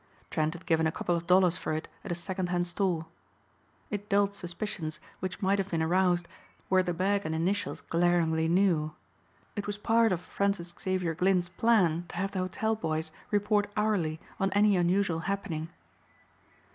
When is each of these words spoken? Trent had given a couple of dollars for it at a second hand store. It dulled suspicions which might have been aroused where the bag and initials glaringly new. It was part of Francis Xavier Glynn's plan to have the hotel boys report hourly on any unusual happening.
Trent 0.31 0.55
had 0.55 0.65
given 0.65 0.87
a 0.87 0.91
couple 0.91 1.15
of 1.15 1.27
dollars 1.27 1.59
for 1.59 1.73
it 1.73 1.87
at 2.03 2.11
a 2.11 2.15
second 2.15 2.49
hand 2.49 2.65
store. 2.65 3.05
It 3.91 4.09
dulled 4.09 4.33
suspicions 4.33 4.99
which 5.19 5.43
might 5.43 5.59
have 5.59 5.69
been 5.69 5.83
aroused 5.83 6.27
where 6.69 6.81
the 6.81 6.91
bag 6.91 7.23
and 7.23 7.35
initials 7.35 7.81
glaringly 7.81 8.47
new. 8.47 8.95
It 9.55 9.67
was 9.67 9.77
part 9.77 10.11
of 10.11 10.19
Francis 10.19 10.73
Xavier 10.81 11.13
Glynn's 11.13 11.49
plan 11.49 12.05
to 12.07 12.15
have 12.15 12.31
the 12.31 12.39
hotel 12.39 12.75
boys 12.75 13.11
report 13.29 13.69
hourly 13.77 14.19
on 14.39 14.49
any 14.53 14.75
unusual 14.75 15.19
happening. 15.29 15.69